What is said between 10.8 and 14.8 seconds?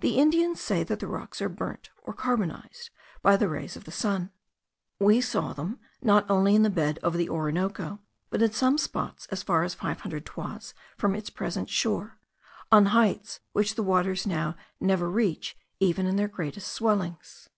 from its present shore, on heights which the waters now